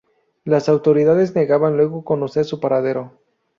Las 0.45 0.67
autoridades 0.67 1.35
negaban 1.35 1.77
luego 1.77 2.03
conocer 2.03 2.43
su 2.45 2.59
paradero. 2.59 3.19